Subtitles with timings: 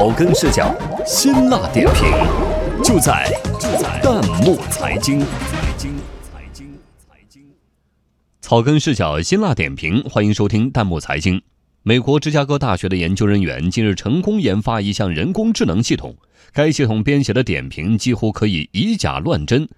[0.00, 0.74] 草根视角，
[1.04, 2.10] 辛辣点评，
[2.82, 5.20] 就在就在弹幕财经。
[5.20, 5.26] 财
[5.76, 5.92] 经
[6.22, 6.72] 财经
[7.06, 7.42] 财经，
[8.40, 11.42] 草根视角，辛辣点评，欢迎收听弹幕财经。
[11.82, 16.16] 美国芝加哥大学的研究人员近日成功研发一项人工智能系统，
[16.54, 19.68] 该系统编写的点评几乎可以以假乱真。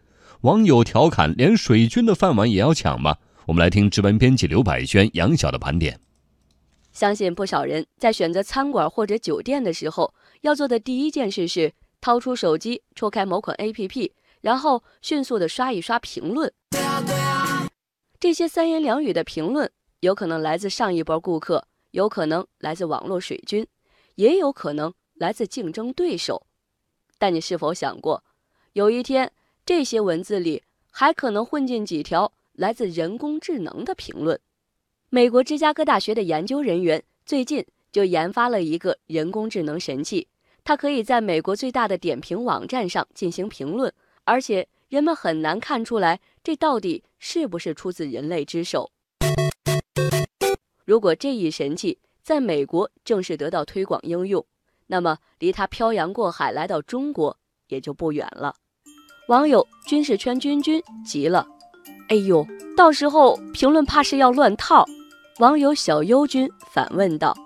[0.43, 3.17] 网友调侃：“连水军的饭碗也要抢吗？”
[3.47, 5.99] 我们来听值班编辑刘百轩、杨晓的盘点。
[7.03, 16.53] 相信不少人在选择餐馆或者酒店的时候，要做的第一件事是掏出手机，戳开某款 APP，然后迅速的刷一刷评论。
[18.21, 19.69] 这些三言两语的评论，
[19.99, 23.67] 有可能来自上一波顾客，有可能来自网络水军，
[24.15, 26.47] 也有可能来自竞争对手。
[27.19, 28.23] 但你是否想过，
[28.75, 29.33] 有一天
[29.67, 34.39] 这些文字里还可能混进几条来自人工智能的评论？
[35.15, 37.63] 美国芝加哥大学的研究人员最近
[37.93, 40.27] 就研发了一个人工智能神器，
[40.65, 43.93] 它可以在美国最大的点评网站上进行评论，
[44.25, 48.91] 而且人们很难看出来这到底是不是出自人类之手。
[50.87, 54.43] 如果这一神器在美国正式得到推广应用，
[54.87, 57.37] 那么离它漂洋过海来到中国
[57.69, 58.55] 也就不远了。
[59.29, 61.47] 网友军事圈君君急了
[62.09, 64.87] ：“哎呦，到时候评论怕是要乱套。”
[65.43, 67.37] 网友小优君反问道：“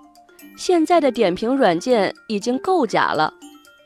[0.55, 3.33] 现在的点评软件已经够假了，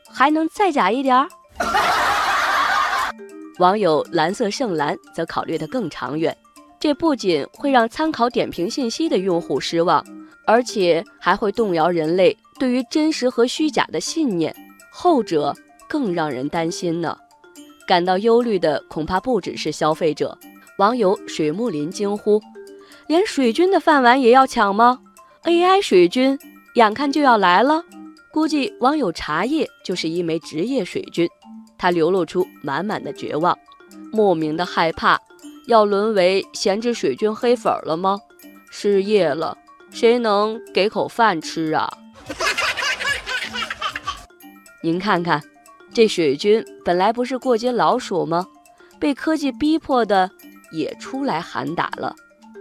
[0.06, 1.26] 还能再假一点儿？”
[3.58, 6.36] 网友蓝色圣蓝则考虑得更长远，
[6.78, 10.04] 这不仅会让参考点评信息的用户失望，
[10.46, 14.54] 而且还会动摇人类对于真实和虚假的信念，
[14.92, 15.56] 后者
[15.88, 17.16] 更让人担心呢。
[17.86, 20.36] 感到忧虑的恐怕不只是消费者。
[20.76, 22.38] 网友水木林惊呼。
[23.06, 25.00] 连水军的饭碗也要抢吗
[25.44, 26.38] ？AI 水军
[26.74, 27.84] 眼看就要来了，
[28.30, 31.28] 估计网友茶叶就是一枚职业水军，
[31.76, 33.56] 他流露出满满的绝望，
[34.12, 35.20] 莫名的害怕，
[35.66, 38.20] 要沦为闲置水军黑粉了吗？
[38.70, 39.58] 失业了，
[39.90, 41.90] 谁能给口饭吃啊？
[44.82, 45.42] 您看看，
[45.92, 48.46] 这水军本来不是过街老鼠吗？
[48.98, 50.30] 被科技逼迫的
[50.70, 52.14] 也出来喊打了。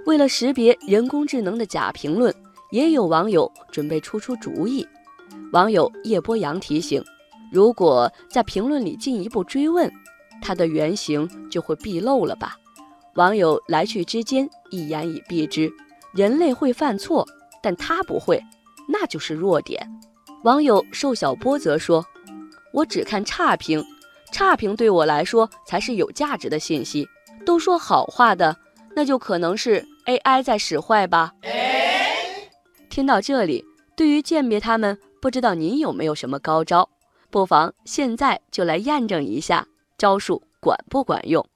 [0.06, 2.34] 为了识别人工智能的假评论，
[2.72, 4.88] 也有网友准备出出主意。
[5.54, 7.04] 网友叶波阳提醒：
[7.52, 9.92] 如果在评论里进一步追问，
[10.42, 12.56] 它的原型就会毕露了吧？
[13.16, 15.72] 网友来去之间一言以蔽之：
[16.14, 17.28] 人类会犯错，
[17.62, 18.42] 但他不会，
[18.88, 19.86] 那就是弱点。
[20.44, 22.04] 网友瘦小波则说
[22.74, 23.84] ：“我只看差评，
[24.32, 27.08] 差评对我来说才是有价值的信息。
[27.46, 28.56] 都说好话的，
[28.96, 31.34] 那就可能是。” AI 在使坏吧？
[32.90, 33.64] 听到这里，
[33.96, 36.90] 对于鉴别它们，不知道您有没有什么高招？
[37.30, 39.66] 不妨现在就来验证一下
[39.98, 41.48] 招数管不管用。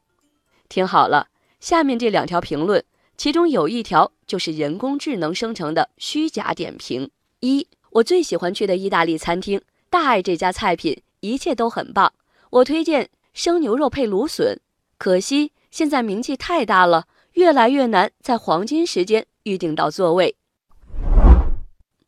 [0.69, 1.27] 听好了，
[1.59, 2.81] 下面这两条评论，
[3.17, 7.09] 其中有一条就是人工智能生成的虚假点评。
[7.39, 9.59] 一，我最喜欢去的意大利餐厅，
[9.89, 12.13] 大爱这家菜品，一切都很棒。
[12.51, 14.59] 我推荐生牛肉配芦笋，
[14.99, 17.07] 可惜现在名气太大了。
[17.35, 20.35] 越来越难在黄金时间预定到座位。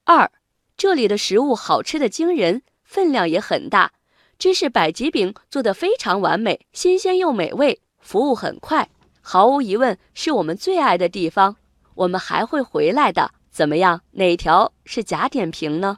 [0.06, 0.32] 二，
[0.78, 3.92] 这里的食物好吃的惊人，分量也很大，
[4.40, 8.90] 芝士百吉饼做的非常完美，新鲜又美味，服务很快，
[9.22, 11.58] 毫无疑问是我们最爱的地方，
[11.96, 13.32] 我们还会回来的。
[13.52, 14.02] 怎么样？
[14.12, 15.98] 哪条是假点评呢？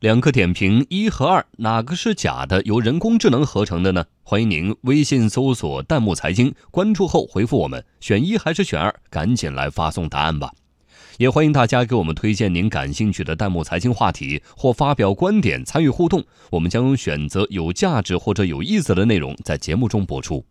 [0.00, 2.62] 两个点评一和二，哪个是假的？
[2.62, 4.04] 由人工智能合成的呢？
[4.22, 8.94] 欢迎您微信搜索“弹幕财经”，关注后回复我们，选一还是选二？
[9.10, 10.52] 赶紧来发送答案吧！
[11.16, 16.22] 也欢迎大家给我们推荐您感兴趣的弹幕财经话题，或发表观点参与互动，
[16.52, 20.44] 我们将选择有价值或者有意思的内容在节目中播出。